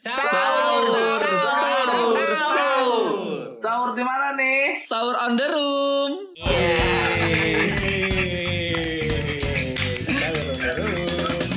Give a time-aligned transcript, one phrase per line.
[0.00, 3.52] Sahur, sahur, sahur.
[3.52, 4.80] Sahur di mana nih?
[4.80, 6.12] Sahur on the room.
[10.00, 11.48] Sahur on the room.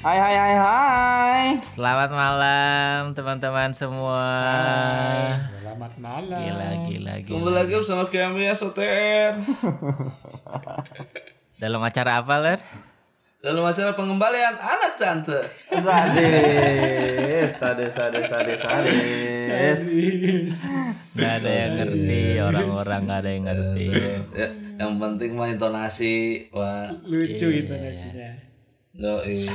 [0.00, 1.44] Hai hai hai hai.
[1.68, 4.24] Selamat malam teman-teman semua.
[5.60, 6.40] Selamat malam.
[6.40, 7.60] Gila gila Kembali gila.
[7.60, 9.36] lagi bersama kami ya Soter.
[11.54, 12.58] Dalam acara apa ler?
[13.38, 15.38] Dalam acara pengembalian anak tante.
[15.70, 20.54] Sadis, sadis, sadis, sadis, sadis.
[21.14, 23.86] Gak ada yang ngerti orang-orang gak ada yang ngerti.
[24.34, 24.48] Ya,
[24.82, 26.90] yang penting mah intonasi, wah.
[27.06, 28.34] Lucu intonasinya.
[28.94, 29.46] Yoi.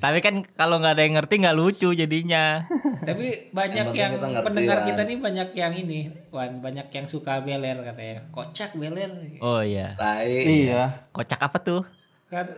[0.00, 2.64] Tapi kan kalau nggak ada yang ngerti nggak lucu jadinya.
[3.02, 4.86] Tapi banyak Yang yang, kita ngerti, pendengar Wan.
[4.86, 8.22] kita nih banyak yang ini, Wan, banyak yang suka beler katanya.
[8.30, 9.10] Kocak beler.
[9.38, 9.98] Oh iya.
[9.98, 10.22] Tai.
[10.30, 11.10] Iya.
[11.10, 11.82] Kocak apa tuh?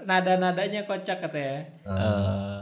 [0.04, 1.64] Nada-nadanya kocak katanya.
[1.82, 2.58] Eh,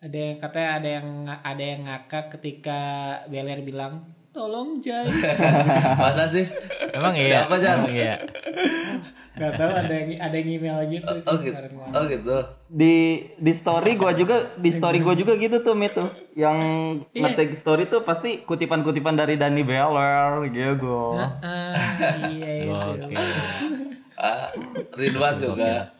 [0.00, 1.08] Ada yang katanya ada yang
[1.40, 2.80] ada yang ngakak ketika
[3.24, 5.08] beler bilang, "Tolong Jai."
[6.02, 6.44] Masa sih?
[6.92, 7.44] emang iya.
[7.44, 7.84] Siapa, Jan?
[7.84, 8.16] Emang iya.
[9.34, 11.10] Gak tahu ada yang ada yang email gitu.
[11.26, 11.50] Oh gitu.
[11.50, 11.92] kemarin malam.
[11.92, 12.36] Oh gitu.
[12.64, 12.94] di
[13.34, 16.58] di story gua juga di story gua juga gitu tuh Mit tuh yang
[17.10, 17.34] Iya.
[17.34, 21.74] ngetik story tuh pasti kutipan-kutipan dari Danny Beller gitu Ah,
[22.24, 22.72] iya itu.
[22.72, 23.14] Oke.
[24.14, 24.54] Ah,
[24.94, 25.90] Ridwan juga.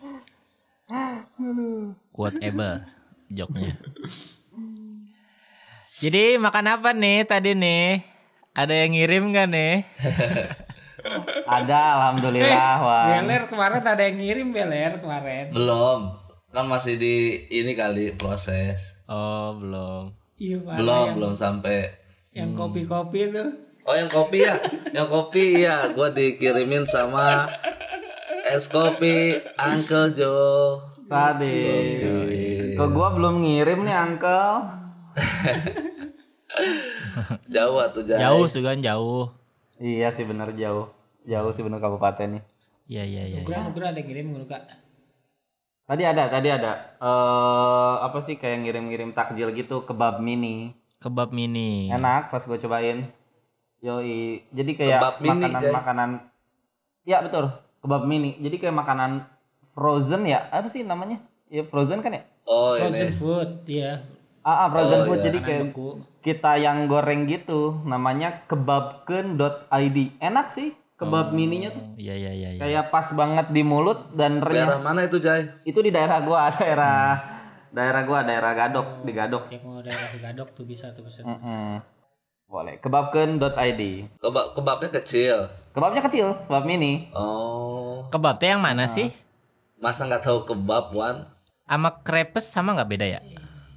[2.10, 2.86] Quotable
[3.28, 3.74] joknya.
[5.94, 8.02] Jadi makan apa nih tadi nih?
[8.54, 9.74] Ada yang ngirim gak nih?
[11.46, 15.44] ada alhamdulillah wah Beler kemarin ada yang ngirim beler kemarin.
[15.50, 16.00] Belum.
[16.48, 17.16] Kan masih di
[17.48, 18.78] ini kali proses.
[19.04, 20.14] Oh belum.
[20.34, 21.90] Iya, Belum, yang, belum sampai.
[22.32, 23.50] yang kopi-kopi tuh.
[23.84, 24.56] Oh yang kopi ya,
[24.90, 27.46] yang kopi ya, gue dikirimin sama
[28.42, 30.80] es kopi Uncle Joe.
[31.04, 32.00] tadi
[32.74, 34.66] kok gua belum ngirim nih uncle
[37.46, 38.18] Jauh tuh Jai.
[38.18, 39.28] Jauh Sugan jauh.
[39.76, 40.86] iya sih bener jauh
[41.24, 42.42] jauh sih bener kabupaten nih.
[42.84, 43.38] Iya iya iya.
[43.40, 44.58] Nugra, Nugra ada yang ngirim Nugra.
[45.84, 46.72] tadi ada tadi ada.
[46.96, 50.72] Eh apa sih kayak ngirim-ngirim takjil gitu kebab mini.
[50.98, 51.88] Kebab mini.
[51.88, 53.08] enak pas gua cobain.
[53.80, 54.40] Yoi.
[54.48, 55.72] Jadi kayak Kebab mini, makanan Jay.
[55.72, 56.10] makanan.
[57.04, 57.44] Ya betul.
[57.80, 58.36] Kebab mini.
[58.38, 59.28] Jadi kayak makanan
[59.72, 60.48] frozen ya?
[60.48, 61.20] Apa sih namanya?
[61.48, 62.24] Ya frozen kan ya?
[62.44, 63.16] Oh Frozen ini.
[63.16, 64.04] food, iya.
[64.40, 65.20] ah, ah, frozen Oh, food.
[65.20, 65.24] iya.
[65.24, 65.64] jadi kayak
[66.20, 72.48] kita yang goreng gitu namanya kebabken.id enak sih kebab mininya tuh Iya iya iya.
[72.50, 72.60] iya.
[72.60, 75.50] kayak pas banget di mulut dan Daerah renyah mana itu Jai?
[75.62, 77.18] itu di daerah gua daerah
[77.68, 81.22] daerah gua daerah Gadok di Gadok Cek mau daerah Gadok tuh bisa tuh bisa.
[81.22, 81.82] Mm-mm.
[82.44, 83.82] boleh kebabken.id
[84.16, 85.50] Kebab kebabnya kecil.
[85.70, 89.10] kebabnya kecil kebab mini Oh, Kebab teh yang mana sih?
[89.76, 91.26] masa nggak tahu kebab Wan?
[91.64, 93.20] Sama krepes sama nggak beda ya?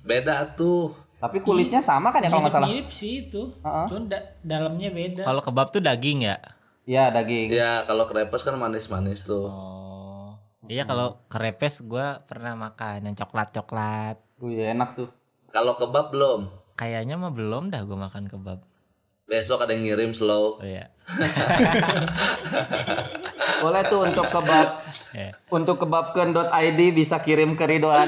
[0.02, 0.94] Beda tuh.
[1.18, 3.50] tapi kulitnya sama kan ya kalau nggak salah Mirip sih itu.
[3.58, 3.86] Heeh.
[3.90, 5.24] Cuman da- dalamnya beda.
[5.24, 6.38] Kalau kebab tuh daging ya?
[6.88, 9.44] Iya daging Ya kalau krepes kan manis-manis tuh.
[9.46, 10.40] Oh.
[10.66, 14.16] Iya kalau krepes gua pernah makan yang coklat-coklat.
[14.40, 15.10] Wih, iya, enak tuh
[15.50, 16.48] Kalau kebab belum.
[16.76, 18.64] Kayaknya mah belum dah gua makan kebab.
[19.28, 20.58] Besok ada yang ngirim slow.
[20.58, 20.88] Oh iya.
[23.58, 25.34] boleh tuh untuk kebab Ya.
[25.50, 28.06] untuk kebabken.id bisa kirim ke Ridwan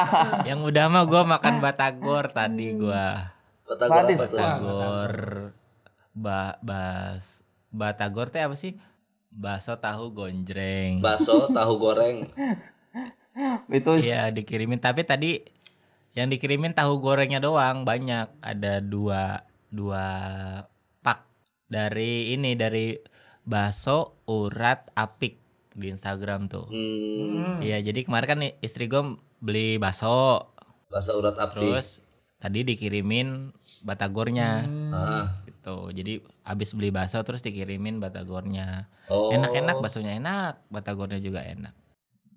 [0.48, 3.34] Yang udah mah gua makan batagor tadi gua.
[3.62, 4.16] Batagor Sadis.
[4.16, 4.38] apa tuh?
[4.38, 5.14] Batagor
[6.10, 7.44] ba bas
[7.76, 8.72] batagor teh apa sih?
[9.28, 10.98] Bakso tahu gonjreng.
[10.98, 12.24] Bakso, tahu goreng.
[13.68, 15.44] itu Iya dikirimin tapi tadi
[16.16, 20.04] yang dikirimin tahu gorengnya doang banyak ada dua dua
[20.98, 21.28] pak
[21.68, 22.96] dari ini dari
[23.44, 25.36] bakso urat apik
[25.70, 26.72] di Instagram tuh.
[26.72, 29.04] Hmm, Iya jadi kemarin kan istri gue
[29.36, 30.48] beli bakso
[30.88, 31.60] bakso urat api.
[31.60, 32.00] terus
[32.40, 33.52] tadi dikirimin
[33.84, 35.24] batagornya Ah.
[35.66, 35.90] Gitu.
[35.90, 36.12] Jadi
[36.46, 38.86] abis beli bakso terus dikirimin batagornya.
[39.10, 39.34] Oh.
[39.34, 41.74] Enak-enak baksonya enak, batagornya juga enak.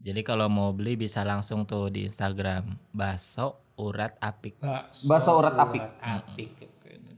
[0.02, 4.58] Jadi kalau mau beli bisa langsung tuh di Instagram bakso urat apik.
[5.06, 5.86] Bakso urat apik.
[6.02, 6.52] Apik.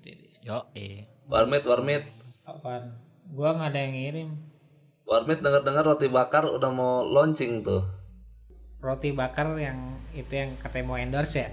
[0.03, 0.19] Deh.
[0.43, 1.07] Yo eh.
[1.31, 2.03] Warmit, warmit.
[2.43, 2.91] Apaan?
[3.31, 4.29] Gua nggak ada yang ngirim.
[5.07, 7.85] Warmit dengar-dengar roti bakar udah mau launching tuh.
[8.81, 9.77] Roti bakar yang
[10.09, 11.49] itu yang katanya mau endorse ya?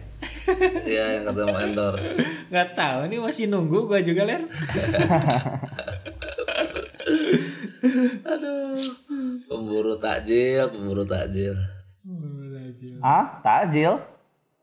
[0.88, 2.08] Iya yang kata mau endorse.
[2.50, 4.48] Nggak tahu ini masih nunggu gua juga ler.
[9.48, 11.56] Pemburu takjil, pemburu takjil.
[13.04, 14.00] ah takjil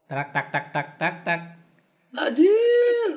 [0.10, 1.42] Tak tak tak tak tak tak.
[2.14, 3.12] Takjil.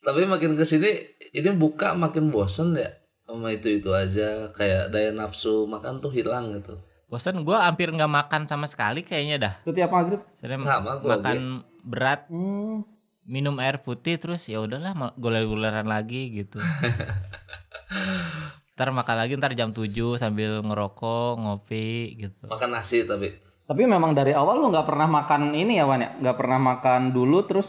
[0.00, 0.96] Tapi makin ke sini
[1.36, 2.88] ini buka makin bosen ya.
[3.22, 6.76] sama itu itu aja kayak daya nafsu makan tuh hilang gitu
[7.12, 9.54] Bosan gue hampir nggak makan sama sekali kayaknya dah.
[9.68, 10.24] Setiap maghrib.
[10.56, 12.88] Sama gua makan berat, Hmm.
[13.28, 16.56] minum air putih terus ya udahlah goler-goleran lagi gitu.
[18.72, 22.48] ntar makan lagi ntar jam 7 sambil ngerokok, ngopi gitu.
[22.48, 26.16] makan nasi tapi Tapi memang dari awal lu nggak pernah makan ini ya Wan ya?
[26.16, 27.68] Nggak pernah makan dulu terus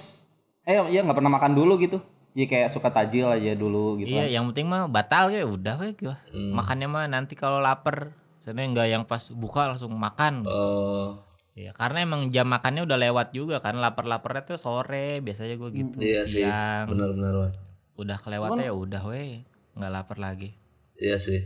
[0.63, 2.00] eh iya nggak pernah makan dulu gitu.
[2.34, 4.10] Jadi kayak suka tajil aja dulu gitu.
[4.10, 4.31] Iya, kan.
[4.31, 6.18] yang penting mah batal ya udah we gua.
[6.31, 6.56] Hmm.
[6.56, 8.16] Makannya mah nanti kalau lapar.
[8.44, 10.44] Soalnya nggak yang pas buka langsung makan.
[10.45, 11.24] oh
[11.54, 13.78] Iya, karena emang jam makannya udah lewat juga kan.
[13.78, 15.98] Lapar-laparnya tuh sore biasanya gue gitu.
[16.01, 16.90] iya sih Siang.
[16.90, 17.54] benar-benar Wan
[17.94, 19.45] Udah kelewatnya ya udah we.
[19.78, 20.54] nggak lapar lagi.
[20.98, 21.42] iya sih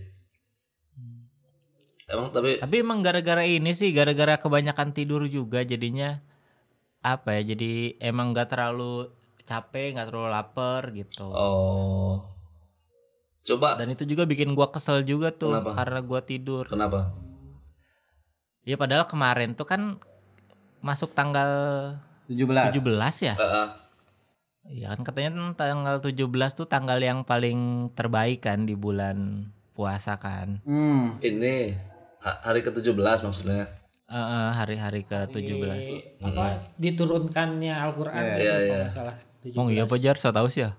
[2.08, 6.24] emang tapi Tapi emang gara-gara ini sih, gara-gara kebanyakan tidur juga jadinya
[7.04, 7.52] apa ya?
[7.56, 9.12] Jadi emang nggak terlalu
[9.44, 11.28] capek, nggak terlalu lapar gitu.
[11.28, 12.37] oh
[13.48, 15.72] coba Dan itu juga bikin gua kesel juga tuh Kenapa?
[15.74, 16.68] karena gua tidur.
[16.68, 17.16] kenapa
[18.62, 19.96] Ya padahal kemarin tuh kan
[20.78, 21.48] masuk tanggal
[22.28, 22.76] 17.
[22.76, 22.84] 17
[23.24, 23.34] ya.
[23.34, 23.68] Eh, eh.
[24.68, 30.60] Iya kan katanya tanggal 17 tuh tanggal yang paling terbaik kan di bulan puasa kan.
[30.68, 31.16] Hmm.
[31.24, 31.72] ini
[32.20, 33.72] ha- hari ke-17 maksudnya
[34.08, 35.60] Eh, eh, hari-hari ke-17.
[35.72, 38.76] Di- apa diturunkannya Al-Qur'an itu kalau iya.
[38.84, 39.16] nggak salah.
[39.56, 39.92] Oh iya 17.
[39.92, 40.72] Pak Jar, saya tahu sih ya.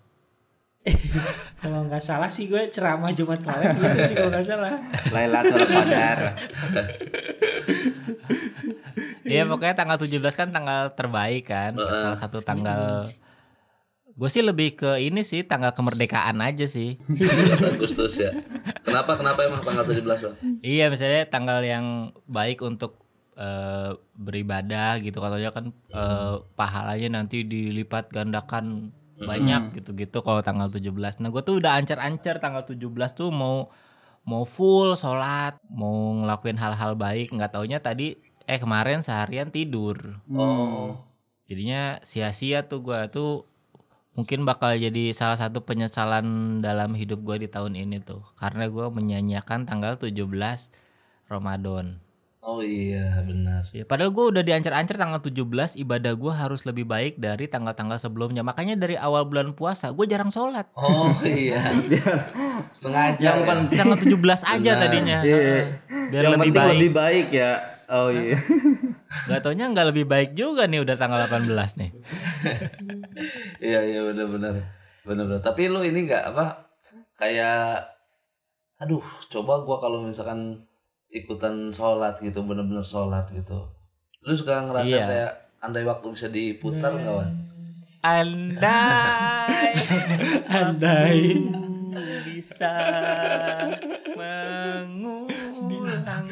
[1.62, 4.78] Kalau nggak salah sih gue ceramah Jumat kemarin gitu sih kalau nggak salah.
[5.10, 6.18] Lailatul Qadar.
[9.28, 11.76] Iya pokoknya tanggal 17 kan tanggal terbaik kan.
[11.76, 12.00] Heeh.
[12.00, 13.12] Salah satu tanggal
[14.18, 16.98] Gue sih lebih ke ini sih tanggal kemerdekaan aja sih.
[17.76, 18.32] Agustus ya
[18.88, 20.36] kenapa kenapa emang tanggal 17 Bang?
[20.64, 22.98] iya misalnya tanggal yang baik untuk
[23.36, 31.22] eh, beribadah gitu katanya kan eh, pahalanya nanti dilipat gandakan banyak gitu-gitu kalau tanggal 17.
[31.22, 33.70] Nah gue tuh udah ancar-ancar tanggal 17 tuh mau
[34.28, 37.34] mau full sholat, mau ngelakuin hal-hal baik.
[37.34, 38.14] Nggak taunya tadi
[38.48, 40.22] eh kemarin seharian tidur.
[40.32, 41.04] oh
[41.48, 43.48] Jadinya sia-sia tuh gua tuh
[44.12, 48.92] mungkin bakal jadi salah satu penyesalan dalam hidup gua di tahun ini tuh karena gua
[48.92, 50.28] menyanyiakan tanggal 17
[51.28, 52.07] Ramadan.
[52.48, 57.20] Oh iya benar Ya, padahal gua udah diancar-ancar tanggal 17 ibadah gua harus lebih baik
[57.20, 58.40] dari tanggal-tanggal sebelumnya.
[58.40, 60.64] Makanya dari awal bulan puasa gue jarang sholat.
[60.72, 61.60] oh iya
[62.80, 63.48] sengaja Yang ya.
[63.52, 64.16] penting Tanggal 17
[64.48, 64.80] aja Benar.
[64.80, 65.18] tadinya.
[65.20, 65.38] Iya.
[66.08, 66.78] Biar yang lebih baik.
[66.80, 67.52] lebih baik ya.
[67.88, 68.38] Oh iya.
[69.28, 71.48] Gak taunya nggak lebih baik juga nih udah tanggal 18
[71.80, 71.90] nih.
[73.58, 74.54] Iya iya benar-benar
[75.02, 75.42] benar-benar.
[75.42, 76.70] Tapi lu ini nggak apa
[77.18, 77.82] kayak
[78.78, 80.62] aduh coba gua kalau misalkan
[81.10, 83.68] ikutan sholat gitu bener-bener sholat gitu.
[84.20, 85.04] Lu suka ngerasa Iya.
[85.04, 87.30] kayak andai waktu bisa diputar nggak Wan?
[88.00, 89.72] Andai
[90.54, 91.18] Andai.
[92.24, 92.70] bisa
[94.14, 96.24] mengulang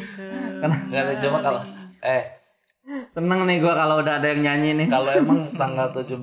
[0.87, 1.61] Nggak ada coba kalau
[2.01, 2.23] eh
[3.11, 4.87] Seneng nih gua kalau udah ada yang nyanyi nih.
[4.87, 6.23] kalau emang tanggal 17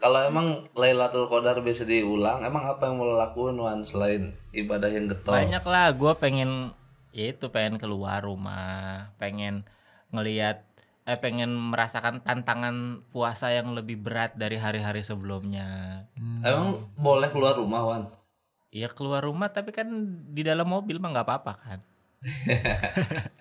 [0.00, 5.06] kalau emang Lailatul Qadar bisa diulang, emang apa yang mau lakuin Wan selain ibadah yang
[5.06, 5.36] getol?
[5.36, 6.72] banyak lah gue pengen
[7.10, 9.66] itu pengen keluar rumah pengen
[10.14, 10.66] ngelihat
[11.08, 16.04] eh pengen merasakan tantangan puasa yang lebih berat dari hari-hari sebelumnya
[16.44, 18.04] Emang boleh keluar rumah Wan?
[18.70, 19.90] Iya keluar rumah tapi kan
[20.30, 21.80] di dalam mobil mah nggak apa-apa kan.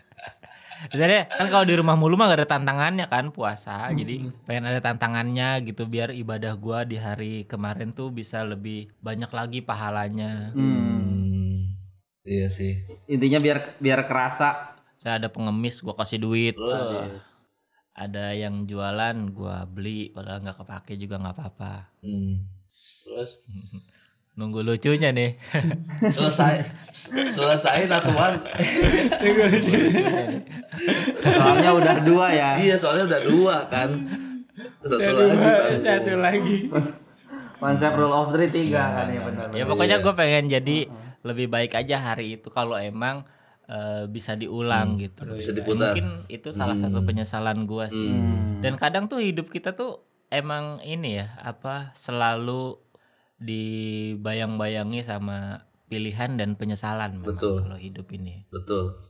[0.96, 3.92] Jadi kan kalau di rumah mulu mah gak ada tantangannya kan puasa.
[3.92, 9.28] Jadi pengen ada tantangannya gitu biar ibadah gua di hari kemarin tuh bisa lebih banyak
[9.28, 10.56] lagi pahalanya.
[10.56, 11.19] Hmm.
[12.28, 12.84] Iya sih.
[13.08, 14.76] Intinya biar biar kerasa.
[15.00, 16.54] Saya ada pengemis gua kasih duit.
[16.56, 17.24] Terus Terus
[17.96, 21.74] ada yang jualan gua beli padahal nggak kepake juga nggak apa-apa.
[22.04, 22.44] Hmm.
[23.06, 23.40] Terus
[24.40, 25.36] Nunggu lucunya nih.
[26.16, 26.64] selesai
[27.28, 28.40] selesai atuan
[31.20, 32.50] Soalnya udah dua ya.
[32.56, 33.90] iya soalnya udah dua kan
[34.80, 35.80] satu lagi tanggung.
[35.84, 36.58] Satu lagi.
[37.60, 39.46] Konsep rule of three tiga kan ya benar.
[39.52, 40.88] Ya pokoknya gue pengen jadi
[41.26, 43.28] lebih baik aja hari itu kalau emang
[43.68, 45.28] eh, bisa diulang gitu.
[45.34, 45.94] Bisa diputar.
[45.94, 48.16] Mungkin itu salah satu penyesalan gua sih.
[48.16, 48.64] Hmm.
[48.64, 52.78] Dan kadang tuh hidup kita tuh emang ini ya apa selalu
[53.40, 57.66] dibayang-bayangi sama pilihan dan penyesalan memang Betul.
[57.66, 58.46] kalau hidup ini.
[58.54, 59.10] betul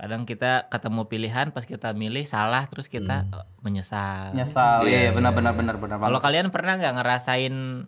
[0.00, 4.32] Kadang kita ketemu pilihan pas kita milih salah terus kita eh, menyesal.
[4.32, 4.88] Nyesal.
[4.88, 6.00] Iya, benar benar benar benar.
[6.00, 7.84] Kalau kalian pernah nggak ngerasain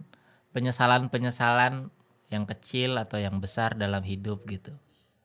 [0.53, 1.89] penyesalan-penyesalan
[2.33, 4.73] yang kecil atau yang besar dalam hidup gitu?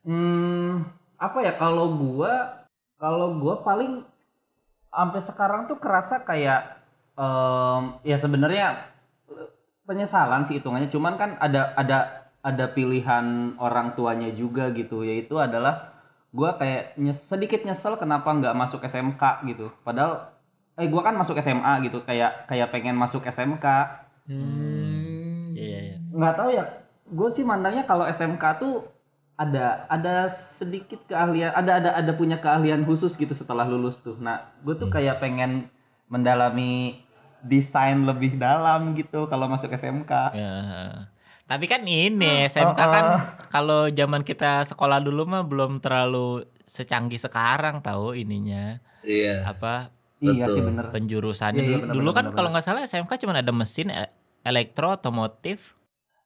[0.04, 0.84] Hmm,
[1.16, 2.64] apa ya kalau gua
[2.96, 4.04] kalau gua paling
[4.88, 6.78] sampai sekarang tuh kerasa kayak
[7.14, 8.88] em, ya sebenarnya
[9.84, 11.98] penyesalan sih hitungannya cuman kan ada ada
[12.40, 15.96] ada pilihan orang tuanya juga gitu yaitu adalah
[16.30, 20.28] gua kayak nyes- sedikit nyesel kenapa nggak masuk SMK gitu padahal
[20.76, 23.66] eh gua kan masuk SMA gitu kayak kayak pengen masuk SMK
[24.28, 25.56] Hmm.
[25.56, 25.96] Iya, iya.
[26.12, 26.64] nggak tahu ya
[27.08, 28.84] gue sih mandangnya kalau SMK tuh
[29.38, 34.18] ada ada sedikit keahlian ada ada ada punya keahlian khusus gitu setelah lulus tuh.
[34.18, 35.70] Nah gue tuh kayak pengen
[36.10, 36.98] mendalami
[37.44, 40.54] desain lebih dalam gitu kalau masuk SMK Ya.
[41.48, 43.06] Tapi kan ini SMK kan
[43.48, 48.82] kalau zaman kita sekolah dulu mah belum terlalu secanggih sekarang tahu ininya.
[49.00, 49.48] Iya.
[49.48, 49.88] apa?
[50.18, 50.66] Iya sih Betul.
[50.68, 50.84] bener.
[50.92, 51.56] Penjurusannya.
[51.56, 54.12] Iya, iya, dulu, benar, dulu benar, kan kalau nggak salah SMK cuma ada mesin e-
[54.44, 55.77] elektro otomotif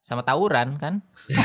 [0.03, 0.99] sama tawuran kan?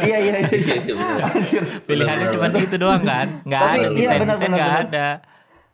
[0.00, 0.48] Iya iya iya.
[0.54, 3.42] Iya, iya, pilihannya cuma itu doang kan?
[3.42, 5.08] Nggak Tapi ada iya, desain desain nggak ada.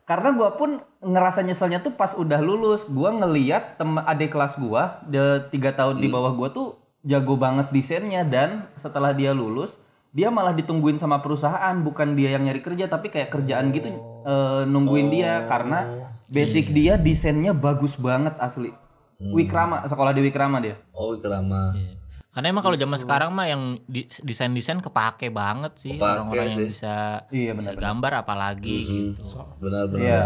[0.07, 2.81] Karena gua pun ngerasa nyeselnya tuh pas udah lulus.
[2.89, 7.69] Gua ngeliat temen adik kelas gua de tiga tahun di bawah gua tuh jago banget
[7.69, 8.25] desainnya.
[8.25, 9.69] Dan setelah dia lulus
[10.15, 11.75] dia malah ditungguin sama perusahaan.
[11.83, 13.91] Bukan dia yang nyari kerja tapi kayak kerjaan gitu
[14.25, 15.45] eh, nungguin dia.
[15.45, 18.71] Karena basic dia desainnya bagus banget asli
[19.17, 19.31] Hmm.
[19.31, 21.73] Wikrama sekolah di Wikrama dia Oh, Wikrama.
[21.73, 21.97] Iya.
[22.29, 23.81] karena emang kalau zaman sekarang mah yang
[24.21, 26.69] desain desain kepake banget sih Kepake orang-orang yang sih.
[26.69, 26.95] bisa
[27.27, 27.81] Iya, bisa benar-benar.
[27.83, 29.25] gambar apalagi gitu
[29.57, 29.97] Benar-benar.
[29.99, 30.23] iya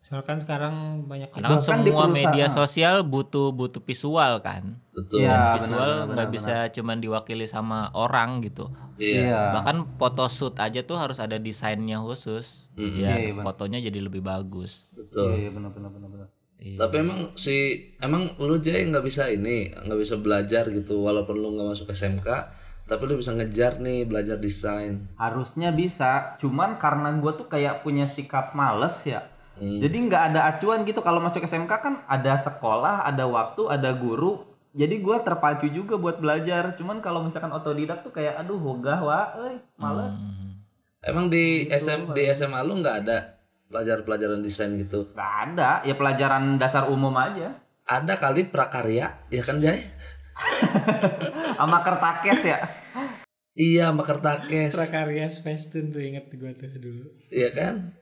[0.00, 5.26] Soalnya kan sekarang banyak karena kan semua media sosial butuh butuh visual kan Betul.
[5.26, 5.58] Iya.
[5.58, 9.18] visual benar, nggak benar, bisa cuman diwakili sama orang gitu Iya.
[9.26, 12.86] iya bahkan photoshoot aja tuh harus ada desainnya khusus Mm-mm.
[12.94, 13.44] biar Iya, iya, benar.
[13.44, 15.34] fotonya jadi lebih bagus Betul.
[15.34, 16.88] iya iya benar benar benar benar Iya.
[16.88, 17.56] Tapi emang si
[18.00, 22.28] emang lu Jay nggak bisa ini nggak bisa belajar gitu walaupun lu nggak masuk SMK
[22.86, 25.10] tapi lu bisa ngejar nih belajar desain.
[25.18, 29.80] harusnya bisa cuman karena gua tuh kayak punya sikap males ya Hmm.
[29.80, 34.44] Jadi nggak ada acuan gitu kalau masuk SMK kan ada sekolah, ada waktu, ada guru.
[34.76, 36.76] Jadi gua terpacu juga buat belajar.
[36.76, 40.12] Cuman kalau misalkan otodidak tuh kayak aduh hogah wah, euy, males.
[40.12, 40.60] Hmm.
[41.00, 43.35] Emang di SM di SMA lu nggak ada
[43.70, 45.10] pelajaran-pelajaran desain gitu?
[45.14, 47.58] Nggak ada, ya pelajaran dasar umum aja.
[47.86, 49.86] Ada kali prakarya, ya kan Jay?
[51.58, 52.58] Sama kertakes ya.
[53.56, 54.76] Iya, sama kertakes.
[54.76, 57.08] prakarya Space Tune tuh inget gue tuh dulu.
[57.32, 57.96] Iya kan?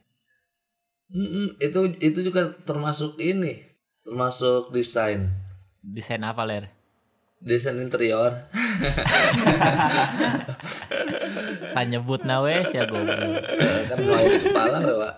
[1.15, 3.63] Mm-mm, itu itu juga termasuk ini,
[4.03, 5.31] termasuk desain,
[5.79, 6.74] desain apa ler
[7.45, 8.49] desain interior.
[11.67, 15.15] saya nyebut nawe ya goblok Eh, kan mau kepala Pak.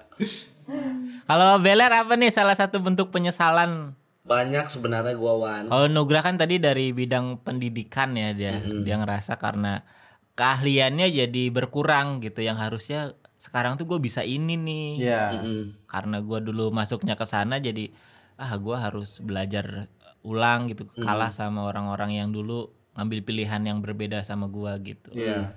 [1.25, 5.65] kalau beler apa nih salah satu bentuk penyesalan Banyak sebenarnya gua wan.
[5.67, 9.87] kalau Nugra kan tadi dari bidang pendidikan ya dia dia ngerasa karena
[10.35, 15.23] keahliannya jadi berkurang gitu yang harusnya sekarang tuh gue bisa ini nih Iya.
[15.33, 15.61] Mm-mm.
[15.87, 17.93] karena gua dulu masuknya ke sana jadi
[18.35, 19.87] ah gua harus belajar
[20.27, 25.55] ulang gitu kalah sama orang-orang yang dulu ngambil pilihan yang berbeda sama gua gitu Iya.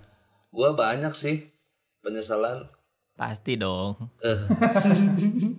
[0.50, 1.50] Gua banyak sih
[2.00, 2.70] penyesalan.
[3.14, 4.40] pasti dong Eh,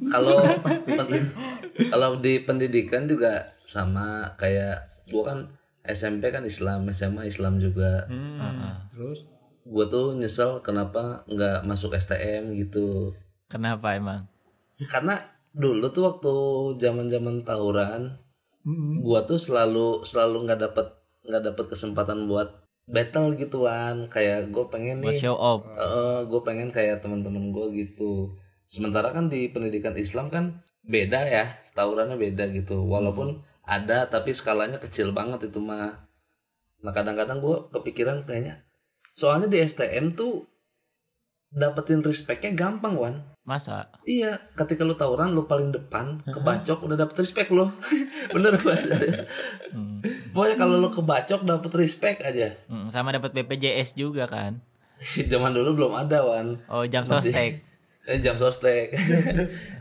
[0.08, 0.40] kalau
[0.88, 1.32] pen-
[1.86, 5.38] kalau di pendidikan juga sama kayak gua kan
[5.82, 8.04] SMP kan Islam, SMA Islam juga.
[8.06, 8.76] Hmm.
[8.90, 9.26] Terus
[9.62, 13.12] Gua tuh nyesel kenapa nggak masuk STM gitu.
[13.46, 14.24] kenapa emang
[14.82, 15.14] Karena
[15.50, 16.34] dulu tuh waktu
[16.80, 18.16] zaman-zaman tawuran,
[18.66, 19.00] Mm-mm.
[19.00, 20.86] gua tuh selalu selalu nggak dapet
[21.24, 24.10] nggak dapet kesempatan buat battle gituan.
[24.10, 25.62] Kayak gue pengen buat nih show off.
[26.26, 28.34] Gue pengen kayak teman-teman gue gitu.
[28.66, 31.46] Sementara kan di pendidikan Islam kan beda ya
[31.78, 32.82] tawurannya beda gitu.
[32.82, 36.10] Walaupun ada tapi skalanya kecil banget itu mah.
[36.82, 38.66] Nah kadang-kadang gue kepikiran kayaknya
[39.14, 40.48] soalnya di STM tuh
[41.50, 43.14] dapetin respectnya gampang wan
[43.50, 47.66] masa Iya, ketika lu tawuran lu paling depan, kebacok udah dapet respect lu.
[48.30, 49.26] Bener banget.
[49.68, 49.98] Hmm.
[50.30, 52.54] Pokoknya kalau lu kebacok dapet respect aja.
[52.64, 54.62] Hmm, sama dapat BPJS juga kan
[55.32, 56.62] Zaman dulu belum ada, Wan.
[56.66, 57.52] oh jam Masih- sostek
[58.08, 58.96] Eh, jam sostek.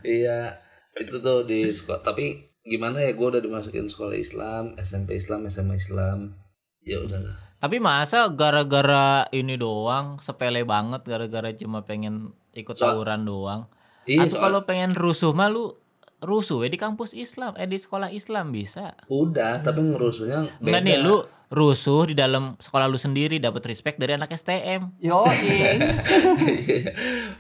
[0.02, 0.60] iya,
[0.94, 2.04] itu tuh di sekolah.
[2.04, 6.36] Tapi gimana ya, gue udah dimasukin sekolah Islam, SMP Islam, SMA Islam.
[6.82, 7.49] Ya udahlah.
[7.60, 13.68] Tapi masa gara-gara ini doang sepele banget gara-gara cuma pengen ikut Soal- tawuran doang.
[14.04, 15.75] Iya, Atau kalau pengen rusuh mah lu
[16.20, 18.96] rusuh ya di kampus Islam, eh di sekolah Islam bisa.
[19.06, 20.66] udah, tapi ngerusuhnya beda.
[20.66, 21.16] Enggak nih lu
[21.50, 24.96] rusuh di dalam sekolah lu sendiri dapat respect dari anak STM.
[24.98, 25.24] Yo,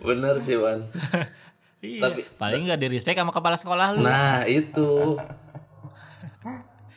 [0.01, 0.83] Bener sih, Wan.
[1.79, 2.11] Iya.
[2.11, 4.03] Tapi- paling enggak di respect sama kepala sekolah lu.
[4.03, 5.15] Nah itu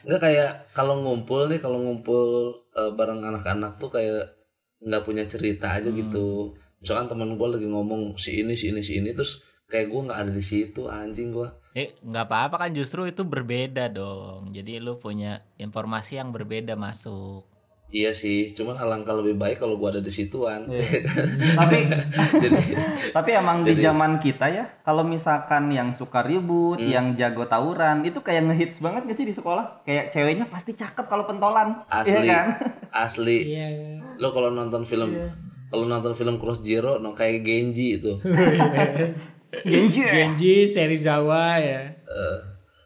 [0.03, 4.35] nggak kayak kalau ngumpul nih kalau ngumpul eh, bareng anak-anak tuh kayak
[4.83, 6.55] nggak punya cerita aja gitu.
[6.83, 9.39] Misalkan teman gue lagi ngomong si ini si ini si ini terus
[9.71, 11.49] kayak gue nggak ada di situ anjing gue.
[11.73, 14.51] Eh, nggak apa-apa kan justru itu berbeda dong.
[14.51, 17.52] Jadi lu punya informasi yang berbeda masuk.
[17.93, 20.65] Iya sih, cuman alangkah lebih baik kalau gua ada di situan.
[21.61, 21.93] tapi
[22.35, 22.73] Jadi
[23.17, 26.89] tapi emang di Jadi- zaman kita ya kalau misalkan yang suka ribut Hmm.
[26.89, 31.05] yang jago tawuran itu kayak ngehits banget gak sih di sekolah kayak ceweknya pasti cakep
[31.05, 32.17] kalau pentolan Asli.
[32.23, 32.47] Iya kan
[32.91, 33.69] asli Iya.
[34.17, 35.13] lo kalau nonton film
[35.69, 38.17] kalau nonton film Cross Zero no kayak Genji itu
[39.63, 41.93] Genji Genji, Serizawa ya.
[42.03, 42.39] Eh,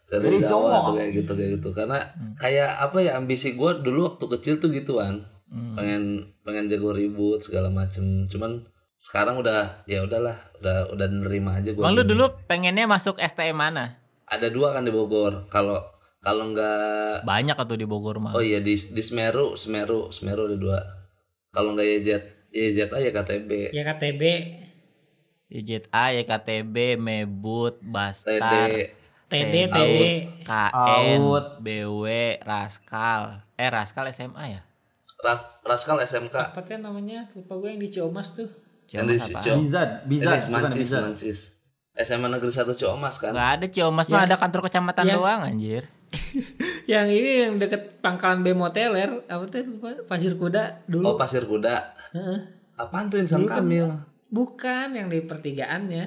[0.06, 0.78] dari Dari Jawa Jawa.
[0.82, 1.68] tuh kayak gitu kayak gitu.
[1.70, 1.98] Karena
[2.36, 5.26] kayak apa ya ambisi gua dulu waktu kecil tuh gituan.
[5.46, 6.02] Pengen
[6.40, 8.26] pengen jago ribut segala macem.
[8.26, 8.62] Cuman
[8.96, 13.54] sekarang udah ya udahlah udah udah nerima aja gua Bang lu dulu pengennya masuk STM
[13.54, 14.00] mana?
[14.25, 15.46] ada dua kan di Bogor.
[15.46, 15.78] Kalau
[16.18, 18.32] kalau nggak Banyak atau di Bogor mah.
[18.32, 20.78] oh iya di di Semeru Semeru Semeru ada dua.
[21.50, 22.08] Kalau nggak YZ
[22.50, 24.22] YZA ya KTB Ya KTB.
[25.46, 28.90] YZA, YKTB, Mebut, Bastar, TD,
[29.26, 30.02] TD, TD.
[30.47, 31.21] KN.
[31.59, 32.04] BW,
[32.40, 33.42] Raskal.
[33.54, 34.62] Eh Raskal SMA ya?
[35.16, 37.26] Ras, Raskal SMK Apa kan namanya?
[37.33, 38.47] Lupa gue yang di Ciomas tuh.
[38.87, 39.59] yang di Ciomas apa?
[39.59, 41.38] Bizad bukan Mancis Mancis
[41.97, 44.26] SMA Negeri 1 Ciomas kan Nggak ada Ciomas mah Ya.
[44.28, 45.14] ada kantor kecamatan Ya.
[45.16, 45.88] doang anjir.
[46.87, 49.66] Yang ini yang deket pangkalan Bemoteler, apa tuh
[50.06, 51.18] Pasir Kuda oh dulu.
[51.18, 51.75] Pasir Kuda
[52.14, 52.38] Heeh.
[52.78, 53.90] apaan tuh Insan Kamil
[54.30, 56.06] Bukan yang di pertigaannya.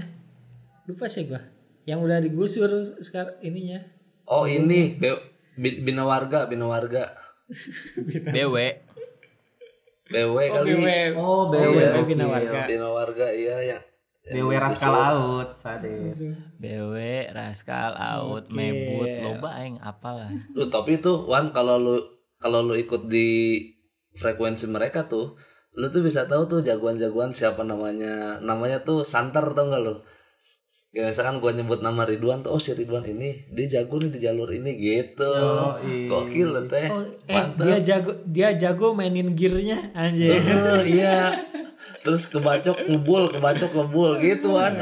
[0.87, 1.43] Lupa sih gua.
[1.83, 2.69] Yang udah digusur
[2.99, 3.79] sekarang ininya.
[4.25, 7.17] oh ini Be- Bi- Bina Warga Bina Warga
[8.29, 8.55] BW.
[10.05, 10.87] BW Oh, kali BW.
[11.15, 12.07] oh BW, BW oke.
[12.07, 12.59] Bina Warga.
[12.65, 13.79] Bina Warga iya ya
[14.25, 16.17] BW Raskal Out Sadis
[16.55, 16.95] BW,
[17.31, 18.53] Raskal, Out, Oke.
[18.53, 20.29] Mebut, loba aing apalah.
[20.51, 21.95] Lu tapi itu Wan kalau lu
[22.35, 23.57] kalau lu ikut di
[24.13, 25.33] frekuensi mereka tuh
[25.71, 30.01] lu tuh bisa tahu tuh jagoan-jagoan siapa namanya namanya tuh santer tau gak lu
[30.89, 34.19] ya misalkan gua nyebut nama Ridwan tuh oh si Ridwan ini dia jago nih di
[34.19, 36.09] jalur ini gitu Yoi.
[36.09, 40.41] gokil lu teh Oh, eh dia jago dia jago mainin gearnya anjir.
[40.41, 41.45] Oh, iya
[42.01, 44.81] terus kebacok ngebul kebacok ngebul gitu kan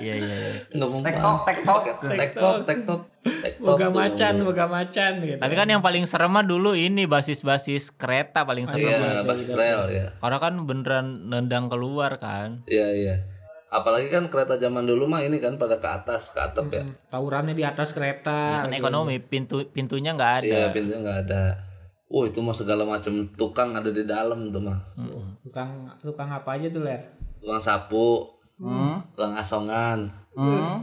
[0.00, 0.32] Iya iya.
[0.34, 0.52] iya.
[0.74, 2.10] ngomong Tektok, tektok.
[2.16, 5.36] tektok tektok tektok Boga macan, boga macan gitu.
[5.36, 8.88] Tapi kan yang paling serem mah dulu ini basis-basis kereta paling serem.
[8.88, 12.64] iya basis rel ya Orang kan beneran nendang keluar kan.
[12.64, 13.14] iya iya
[13.70, 17.54] apalagi kan kereta zaman dulu mah ini kan pada ke atas ke atap ya Tawurannya
[17.54, 18.66] di atas kereta.
[18.66, 20.44] kan ekonomi pintu pintunya nggak ada.
[20.44, 21.42] Iya pintunya nggak ada.
[22.06, 24.78] Oh itu mah segala macam tukang ada di dalam tuh mah.
[25.40, 25.70] Tukang
[26.02, 27.14] tukang apa aja tuh ler?
[27.38, 28.26] Tukang sapu,
[28.58, 29.00] Hmm.
[29.14, 30.82] tukang asongan, Hmm.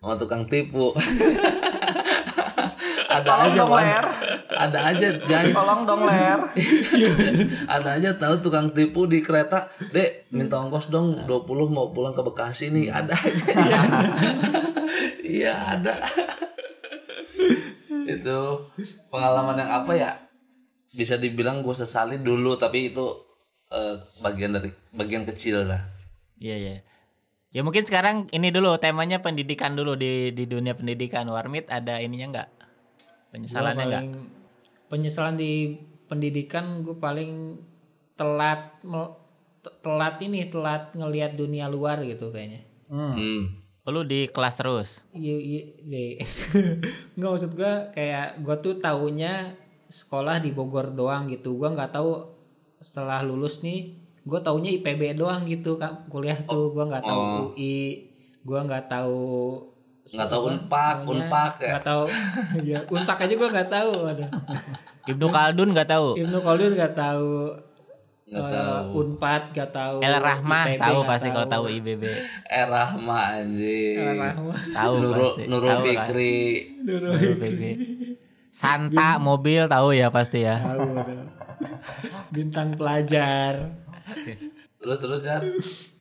[0.00, 0.96] sama tukang tipu.
[3.18, 3.70] ada Tolong aja dong.
[3.74, 4.06] Ler.
[4.48, 6.40] Ada aja jangan Tolong dong Ler.
[7.74, 9.66] ada aja tahu tukang tipu di kereta.
[9.90, 12.86] Dek, minta ongkos dong 20 mau pulang ke Bekasi nih.
[12.94, 13.50] Ada aja.
[15.28, 16.08] Iya, ada.
[18.08, 18.38] itu
[19.12, 20.10] pengalaman yang apa ya?
[20.88, 23.04] Bisa dibilang gue sesali dulu tapi itu
[23.68, 25.84] eh, bagian dari bagian kecil lah.
[26.40, 26.74] Iya iya.
[27.48, 32.28] Ya mungkin sekarang ini dulu temanya pendidikan dulu di di dunia pendidikan Warmit ada ininya
[32.32, 32.48] nggak?
[33.30, 34.04] Penyesalannya Gua nggak?
[34.04, 34.36] paling-
[34.88, 37.60] Penyesalan di pendidikan gue paling
[38.14, 38.80] telat
[39.78, 42.64] telat ini telat ngelihat dunia luar gitu kayaknya.
[42.88, 43.12] Hmm.
[43.12, 43.42] Hmm.
[43.84, 44.88] Lu di kelas terus.
[45.10, 46.24] Iya iya iya.
[47.16, 49.52] Nggak maksud gue kayak gue tuh taunya
[49.86, 51.52] sekolah di Bogor doang gitu.
[51.54, 52.32] Gue nggak tahu
[52.78, 57.36] setelah lulus nih gue taunya IPB doang gitu kak kuliah tuh gue nggak tahu Oh.
[57.50, 58.06] UI
[58.38, 59.24] gue nggak tahu
[60.08, 61.68] Nggak tahu apa Unpak, namanya, Unpak ya.
[61.68, 62.02] nggak tahu
[62.70, 64.26] ya unpak aja gue nggak tahu ada
[65.08, 66.08] Ibnu Khaldun nggak tahu.
[66.20, 67.28] Ibnu Khaldun nggak tahu
[68.28, 68.84] Nggak eh, tahu.
[69.00, 72.02] Unpad nggak tahu El Rahmah IPB tahu pasti kalau tahu IBB.
[72.44, 73.96] Eh Rahma anjing.
[73.96, 75.42] El Rahmah Tahu Nurul pasti.
[75.48, 75.80] Nurul kan?
[75.88, 76.36] Fikri.
[76.84, 77.70] Nurul Nurul Fikri.
[78.52, 80.60] Santa mobil tahu ya pasti ya.
[80.60, 81.24] tahu ada.
[82.30, 83.74] bintang pelajar
[84.78, 85.42] Terus terus Jar.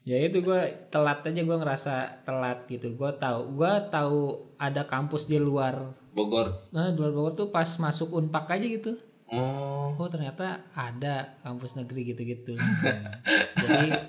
[0.08, 4.20] Ya itu gue telat aja gue ngerasa telat gitu gue tahu gue tahu
[4.56, 6.72] ada kampus di luar Bogor.
[6.72, 8.96] nah di luar Bogor tuh pas masuk unpak aja gitu
[9.28, 9.92] Oh.
[10.00, 12.56] oh ternyata ada kampus negeri gitu-gitu
[13.60, 14.08] jadi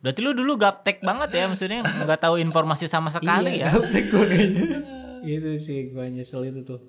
[0.00, 3.76] Berarti lu dulu gaptek banget ya maksudnya nggak tahu informasi sama sekali iya, ya.
[3.76, 4.64] gaptek gue kayaknya
[5.20, 6.80] itu sih gue nyesel itu tuh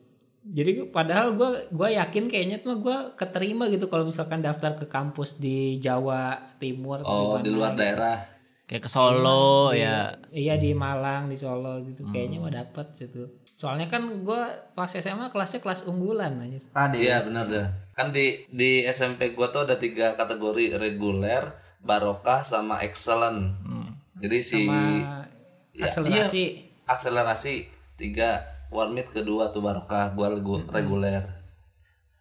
[0.48, 5.36] jadi padahal gue gue yakin kayaknya tuh gue keterima gitu kalau misalkan daftar ke kampus
[5.36, 7.82] di Jawa Timur atau Oh di mana luar gitu.
[7.82, 8.18] daerah.
[8.64, 10.20] Kayak ke Solo ya.
[10.28, 12.04] Iya di Malang, di Solo gitu.
[12.08, 13.24] Kayaknya mah dapat gitu.
[13.56, 16.64] Soalnya kan gua pas SMA kelasnya kelas unggulan anjir.
[16.70, 17.00] Tadi.
[17.00, 17.68] Iya benar dah.
[17.92, 21.48] Kan di di SMP gua tuh ada tiga kategori reguler,
[21.80, 23.56] barokah sama excellent.
[23.64, 23.88] Hmm.
[24.20, 25.24] Jadi si Sama
[25.72, 26.44] Ya, akselerasi.
[26.90, 27.56] akselerasi
[27.96, 31.24] tiga warmit kedua tuh barokah gua regu- reguler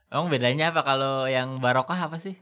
[0.06, 2.38] Emang bedanya apa kalau yang barokah apa sih?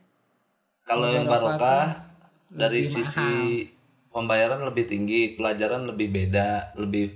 [0.82, 2.12] kalau yang Barokah
[2.46, 3.64] dari lebih sisi
[4.06, 7.08] pembayaran lebih tinggi pelajaran lebih beda lebih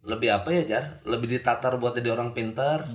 [0.00, 2.86] lebih apa ya jar lebih ditatar buat jadi orang pintar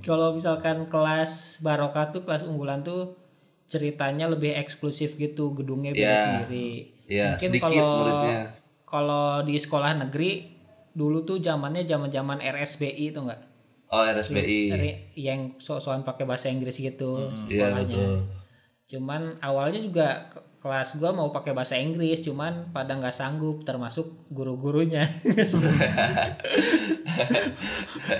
[0.00, 3.18] Kalau misalkan kelas barokah tuh kelas unggulan tuh
[3.66, 6.18] ceritanya lebih eksklusif gitu, gedungnya beda Iya.
[6.22, 6.70] sendiri.
[7.04, 8.40] ya Mungkin sedikit kalau- muridnya
[8.82, 10.55] Kalau di sekolah negeri
[10.96, 13.44] dulu tuh zamannya zaman-zaman RSBI tuh enggak?
[13.86, 14.72] oh RSBI
[15.14, 17.84] Yang so-soan pakai bahasa Inggris gitu iya sekolahnya.
[17.84, 18.14] betul
[18.86, 24.06] Cuman awalnya juga ke- kelas gua mau pakai bahasa Inggris, cuman pada nggak sanggup, termasuk
[24.30, 25.06] guru-gurunya.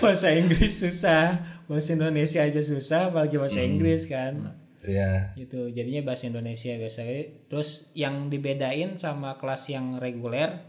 [0.02, 4.58] bahasa Inggris susah, bahasa Indonesia aja susah, apalagi bahasa Inggris kan.
[4.82, 5.34] Iya.
[5.34, 7.14] Gitu, jadinya bahasa Indonesia biasanya.
[7.50, 10.62] Terus yang dibedain sama kelas yang reguler,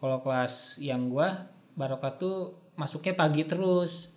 [0.00, 2.36] kalau kelas yang gua barokah tuh
[2.74, 4.08] masuknya pagi terus,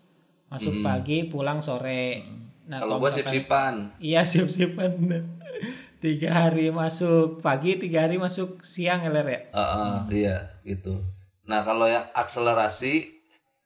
[0.48, 2.24] masuk pagi, pulang sore.
[2.64, 5.24] Nah, kalau gua misalkan- sip-sipan Iya sip-sipan bener.
[6.00, 9.40] Tiga hari masuk pagi, tiga hari masuk siang ya Ler ya?
[9.50, 11.00] Heeh, iya gitu
[11.44, 13.04] nah kalau yang akselerasi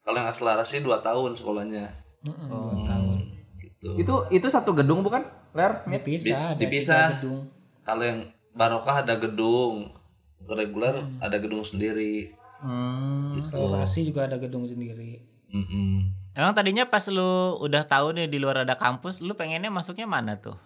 [0.02, 3.18] kalau yang akselerasi dua tahun sekolahnya Mm-mm, dua tahun.
[3.56, 5.22] gitu Itu itu satu gedung bukan?
[5.52, 5.86] Ler?
[5.88, 7.06] Dipisah, ada dipisah.
[7.16, 7.46] gedung.
[7.82, 8.20] kalau yang
[8.52, 9.94] barokah ada gedung
[10.45, 13.30] reguler ada gedung sendiri Hmm.
[13.30, 13.54] gitu
[14.02, 15.21] juga ada gedung sendiri.
[15.54, 16.10] Mm-mm.
[16.34, 20.34] Emang tadinya pas lu udah tahu nih di luar ada kampus, lu pengennya masuknya mana
[20.36, 20.58] tuh?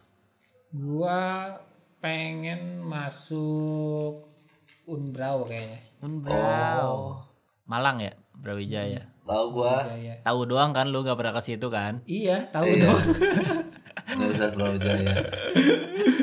[0.71, 1.51] Gua
[1.99, 4.23] pengen masuk
[4.87, 5.83] Unbrau kayaknya.
[5.99, 7.21] Unbrau.
[7.67, 9.11] Malang ya, Brawijaya.
[9.21, 9.83] tahu gua.
[10.23, 11.99] Tahu doang kan lu gak pernah ke situ kan?
[12.03, 12.87] Iya, tahu Iya.
[12.87, 12.99] dong.
[14.11, 15.11] Universitas Brawijaya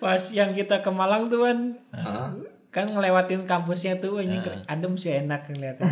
[0.00, 1.58] Pas yang kita ke Malang tuh kan,
[1.92, 2.32] Hah?
[2.68, 5.84] kan ngelewatin kampusnya tuh ini keren- adem sih enak ngeliatnya.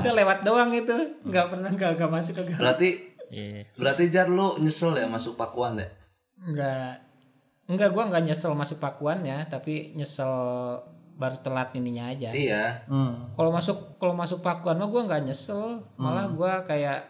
[0.00, 2.88] Udah lewat doang itu, nggak pernah nggak nggak masuk ke berarti
[3.26, 3.66] Iya.
[3.74, 5.88] berarti jar lu nyesel ya masuk Pakuan ya
[6.36, 7.02] Enggak.
[7.64, 10.28] Enggak gua nggak nyesel masuk pakuan ya, tapi nyesel
[11.14, 12.30] baru telat ininya aja.
[12.30, 13.32] iya Hmm.
[13.32, 17.08] Kalau masuk kalau masuk pakuan mah gua nggak nyesel, malah gua kayak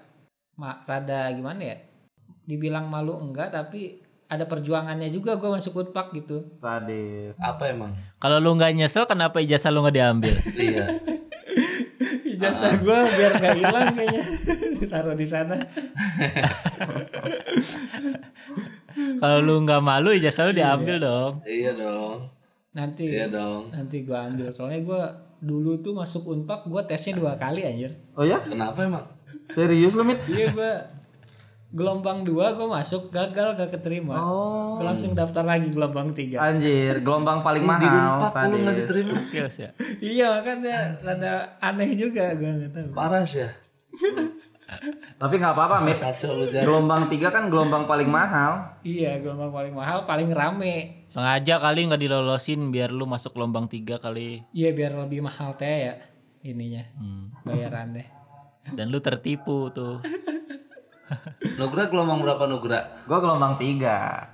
[0.54, 1.76] ma rada gimana ya?
[2.44, 6.42] Dibilang malu enggak, tapi ada perjuangannya juga gua masuk Unpak gitu.
[6.58, 7.36] Sadis.
[7.36, 10.34] apa emang Kalau lu nggak nyesel, kenapa ijazah lu nggak diambil?
[10.58, 10.86] iya
[12.24, 14.22] Ijazah gua biar nggak hilang kayaknya
[14.80, 15.54] ditaruh di sana.
[18.94, 21.32] Kalau lu nggak malu, ijazah lu diambil dong.
[21.46, 22.30] iya dong
[22.74, 24.50] Nanti iya dong nanti gua ambil.
[24.50, 25.02] Soalnya gua
[25.38, 27.94] dulu tuh masuk Unpak gua tesnya dua kali anjir.
[28.18, 28.42] Oh ya?
[28.42, 29.06] kenapa emang
[29.54, 30.18] Serius lu, Mit?
[30.26, 30.72] Iya gua
[31.74, 34.14] gelombang dua gua masuk gagal gak keterima.
[34.14, 34.78] Oh.
[34.78, 36.38] Gua langsung daftar lagi gelombang tiga.
[36.40, 38.30] Anjir, gelombang paling Ih, di mahal.
[38.30, 39.70] Unpad lu nggak diterima Kios ya.
[39.98, 42.88] Iya makanya rada aneh juga gua nggak tahu.
[42.94, 43.50] parah sih ya
[45.14, 46.00] Tapi nggak apa-apa, Mit.
[46.56, 48.80] Gelombang tiga kan gelombang paling mahal.
[48.80, 51.04] Iya gelombang paling mahal paling rame.
[51.04, 54.42] Sengaja kali nggak dilolosin biar lu masuk gelombang tiga kali.
[54.50, 55.94] Iya biar lebih mahal teh ya
[56.42, 57.30] ininya Hmm.
[57.42, 58.04] bayarannya.
[58.66, 60.00] Dan lu tertipu tuh.
[61.56, 64.24] Nugra gelombang berapa Nugra Gua gelombang tiga.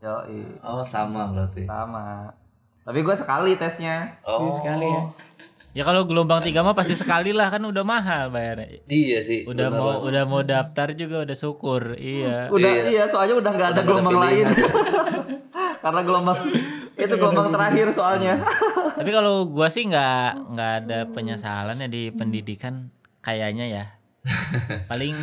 [0.00, 2.32] Yoi, oh sama berarti sama.
[2.80, 4.16] Tapi gua sekali tesnya.
[4.22, 5.02] oh Ini sekali ya.
[5.70, 8.82] Ya kalau gelombang tiga mah pasti sekali lah kan udah mahal bayarnya.
[8.86, 10.02] iya sih Udah bener mau banget.
[10.02, 11.82] udah mau daftar juga udah syukur.
[11.94, 12.50] Iya.
[12.50, 12.82] Udah Iya.
[12.90, 14.46] iya, soalnya udah nggak ada Udah ada gelombang lain.
[15.84, 16.38] Karena gelombang
[16.96, 18.34] itu gelombang terakhir soalnya.
[18.96, 22.88] Tapi kalau gua sih nggak nggak ada penyesalan ya di pendidikan
[23.20, 23.84] kayaknya ya.
[24.90, 25.16] Paling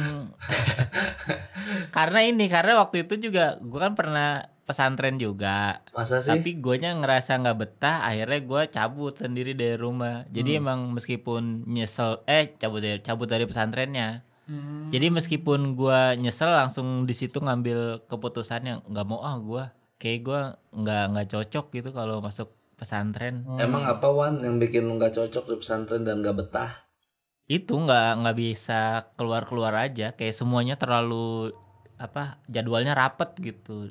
[1.95, 4.29] karena ini karena waktu itu juga gua kan pernah
[4.67, 5.79] pesantren juga.
[5.95, 10.27] masa sih Tapi guanya ngerasa nggak betah, akhirnya gua cabut sendiri dari rumah.
[10.27, 10.61] Jadi Hmm.
[10.61, 14.27] emang meskipun nyesel eh cabut dari cabut dari pesantrennya.
[14.47, 14.91] Hmm.
[14.91, 19.63] Jadi meskipun gua nyesel langsung di situ ngambil keputusan yang nggak mau ah gua
[19.97, 23.41] kayak gua nggak nggak cocok gitu kalau masuk pesantren.
[23.57, 26.85] emang apa Wan yang bikin lu nggak cocok di pesantren dan nggak betah
[27.47, 28.79] Itu nggak nggak bisa
[29.15, 30.11] keluar-keluar aja.
[30.13, 31.55] Kayak semuanya terlalu
[31.95, 33.89] apa jadwalnya rapet gitu.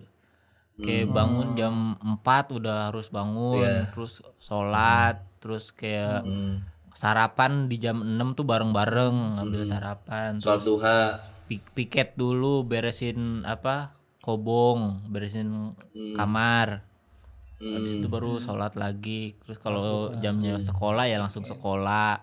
[0.76, 3.88] Kayak bangun jam 4 udah harus bangun, Iya.
[3.90, 6.68] terus sholat, terus kayak hmm.
[6.92, 10.36] sarapan di jam 6 tuh bareng-bareng ngambil sarapan.
[10.36, 11.00] sholat duha.
[11.46, 15.72] pi- piket dulu beresin apa kobong beresin
[16.12, 16.84] kamar.
[17.56, 18.00] Habis Hmm.
[18.02, 19.32] itu baru sholat lagi.
[19.40, 22.20] Terus kalau jamnya sekolah ya langsung sekolah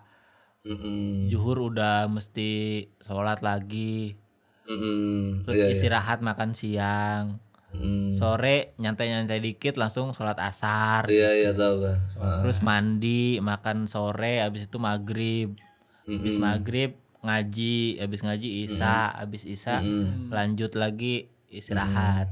[0.64, 1.28] Mm-mm.
[1.28, 2.50] juhur udah mesti
[2.98, 4.16] sholat lagi
[4.64, 5.44] Mm-mm.
[5.44, 5.72] terus Iya, iya.
[5.72, 8.14] istirahat makan siang Hmm.
[8.14, 11.10] Sore nyantai-nyantai dikit langsung sholat asar.
[11.10, 11.98] Iya iya tahu kan.
[12.22, 12.38] Ah.
[12.38, 15.58] Terus mandi, makan sore, habis itu maghrib.
[16.06, 16.46] Habis Mm-mm.
[16.46, 20.30] maghrib ngaji, habis ngaji isya, habis isya Mm-mm.
[20.30, 22.30] lanjut lagi istirahat.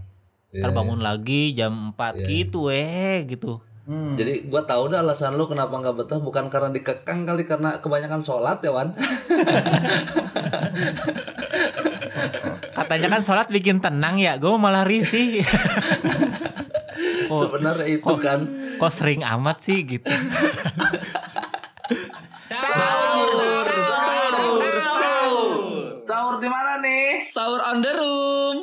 [0.55, 3.59] Iya, Ntar bangun lagi jam 4 Iya, gitu eh gitu.
[3.83, 4.15] Hmm.
[4.15, 8.23] Jadi gua tahu dah alasan lu kenapa nggak betah bukan karena dikekang kali karena kebanyakan
[8.23, 8.95] sholat ya Wan.
[12.73, 15.43] Katanya kan sholat bikin tenang ya, gue malah risih.
[17.29, 18.41] kok, Sebenarnya itu kok- kan.
[18.77, 20.07] kok sering amat sih gitu.
[22.43, 25.59] Sahur, sahur, sahur.
[25.97, 27.23] Sahur di mana nih?
[27.23, 28.57] Sahur on the room.